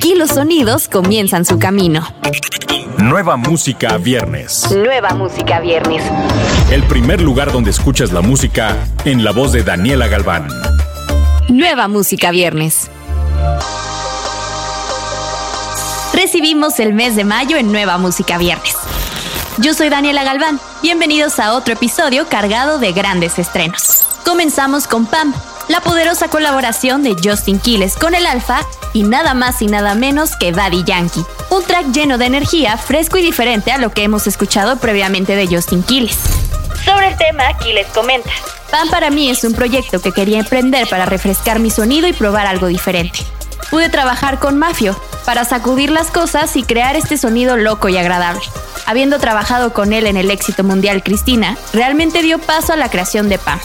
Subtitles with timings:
[0.00, 2.08] Aquí los sonidos comienzan su camino.
[2.96, 4.66] Nueva música viernes.
[4.74, 6.02] Nueva música viernes.
[6.70, 10.48] El primer lugar donde escuchas la música en la voz de Daniela Galván.
[11.50, 12.90] Nueva música viernes.
[16.14, 18.76] Recibimos el mes de mayo en Nueva Música Viernes.
[19.58, 20.58] Yo soy Daniela Galván.
[20.80, 24.06] Bienvenidos a otro episodio cargado de grandes estrenos.
[24.24, 25.34] Comenzamos con Pam,
[25.68, 30.36] la poderosa colaboración de Justin Quiles con el Alfa y nada más y nada menos
[30.36, 31.24] que Daddy Yankee.
[31.50, 35.46] Un track lleno de energía, fresco y diferente a lo que hemos escuchado previamente de
[35.46, 36.18] Justin Quiles.
[36.84, 38.30] Sobre el tema, Quiles comenta.
[38.70, 42.46] Pam para mí es un proyecto que quería emprender para refrescar mi sonido y probar
[42.46, 43.18] algo diferente.
[43.70, 48.42] Pude trabajar con Mafio para sacudir las cosas y crear este sonido loco y agradable.
[48.86, 53.28] Habiendo trabajado con él en el éxito mundial Cristina, realmente dio paso a la creación
[53.28, 53.60] de Pam.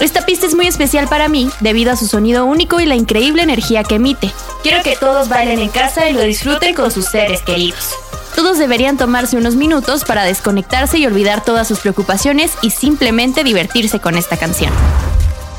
[0.00, 3.42] Esta pista es muy especial para mí debido a su sonido único y la increíble
[3.42, 4.30] energía que emite.
[4.62, 7.94] Quiero que todos bailen en casa y lo disfruten con sus seres queridos.
[8.34, 13.98] Todos deberían tomarse unos minutos para desconectarse y olvidar todas sus preocupaciones y simplemente divertirse
[13.98, 14.72] con esta canción.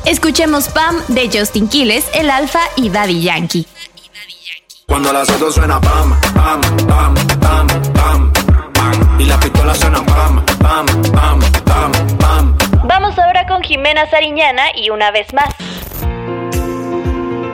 [0.05, 3.65] Escuchemos Pam de Justin Quiles, El Alfa y Daddy Yankee.
[4.85, 6.61] Cuando la suena pam, pam,
[13.97, 15.49] Jimena Sariñana y una vez más.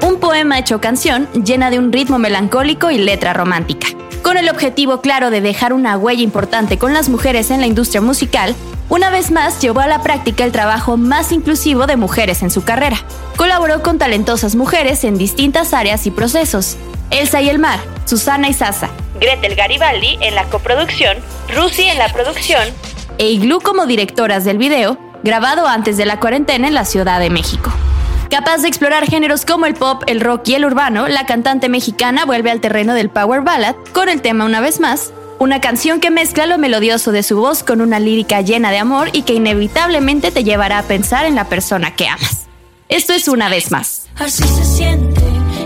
[0.02, 3.88] Un poema hecho canción llena de un ritmo melancólico y letra romántica.
[4.22, 8.02] Con el objetivo claro de dejar una huella importante con las mujeres en la industria
[8.02, 8.55] musical,
[8.89, 12.66] una vez más llevó a la práctica el trabajo más inclusivo de mujeres en su
[12.66, 12.97] carrera.
[13.38, 16.75] Colaboró con talentosas mujeres en distintas áreas y procesos.
[17.09, 21.17] Elsa y el Mar, Susana y Sasa, Gretel Garibaldi en la coproducción,
[21.55, 22.67] Rusi en la producción
[23.17, 27.29] e Iglu como directoras del video, grabado antes de la cuarentena en la Ciudad de
[27.29, 27.71] México.
[28.29, 32.25] Capaz de explorar géneros como el pop, el rock y el urbano, la cantante mexicana
[32.25, 36.09] vuelve al terreno del power ballad con el tema una vez más, una canción que
[36.09, 40.31] mezcla lo melodioso de su voz con una lírica llena de amor y que inevitablemente
[40.31, 42.48] te llevará a pensar en la persona que amas.
[42.89, 44.08] Esto es una vez más.
[44.17, 45.21] Así se siente,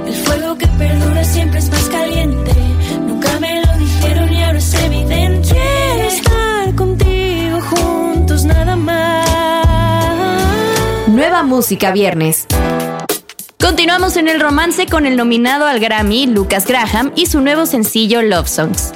[0.05, 2.66] el fuego que perdura siempre es más caliente.
[11.47, 12.45] Música Viernes.
[13.57, 18.21] Continuamos en el romance con el nominado al Grammy Lucas Graham y su nuevo sencillo
[18.21, 18.91] Love Songs.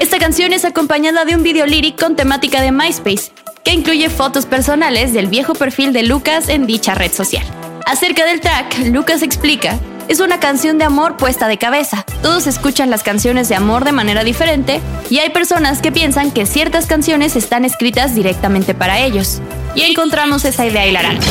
[0.00, 3.32] Esta canción es acompañada de un video líric con temática de MySpace,
[3.64, 7.44] que incluye fotos personales del viejo perfil de Lucas en dicha red social.
[7.86, 12.04] Acerca del track, Lucas explica, es una canción de amor puesta de cabeza.
[12.22, 16.44] Todos escuchan las canciones de amor de manera diferente y hay personas que piensan que
[16.44, 19.40] ciertas canciones están escritas directamente para ellos.
[19.74, 21.26] Y encontramos esa idea hilarante.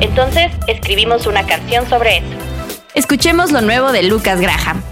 [0.00, 2.26] Entonces escribimos una canción sobre eso.
[2.94, 4.82] Escuchemos lo nuevo de Lucas Graham.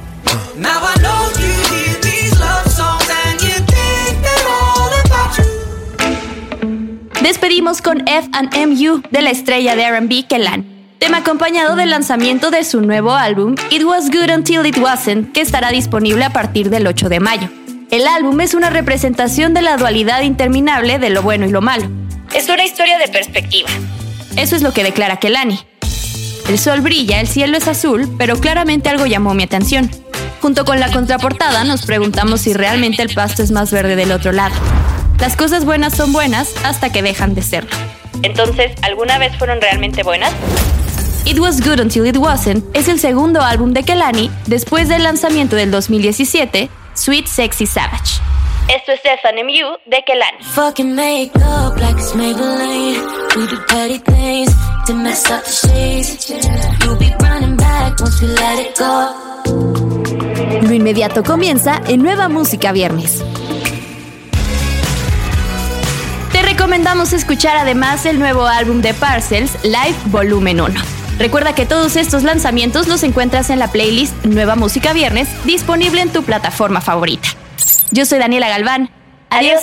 [7.22, 10.64] Despedimos con F&MU de la estrella de R&B Kelan,
[10.98, 15.40] tema acompañado del lanzamiento de su nuevo álbum It Was Good Until It Wasn't, que
[15.40, 17.48] estará disponible a partir del 8 de mayo.
[17.90, 21.88] El álbum es una representación de la dualidad interminable de lo bueno y lo malo.
[22.32, 23.70] Es una historia de perspectiva.
[24.36, 25.58] Eso es lo que declara Kelani.
[26.48, 29.90] El sol brilla, el cielo es azul, pero claramente algo llamó mi atención.
[30.40, 34.32] Junto con la contraportada nos preguntamos si realmente el pasto es más verde del otro
[34.32, 34.54] lado.
[35.18, 37.70] Las cosas buenas son buenas hasta que dejan de serlo.
[38.22, 40.32] Entonces, ¿alguna vez fueron realmente buenas?
[41.24, 45.56] It Was Good Until It Wasn't es el segundo álbum de Kelani después del lanzamiento
[45.56, 48.20] del 2017, Sweet Sexy Savage.
[48.68, 50.38] Esto es FNMU de Kelani.
[60.62, 63.22] Lo inmediato comienza en Nueva Música Viernes.
[66.32, 70.80] Te recomendamos escuchar además el nuevo álbum de Parcels, Live Volumen 1.
[71.18, 76.10] Recuerda que todos estos lanzamientos los encuentras en la playlist Nueva Música Viernes, disponible en
[76.10, 77.28] tu plataforma favorita.
[77.90, 78.90] Yo soy Daniela Galván.
[79.30, 79.62] Adiós.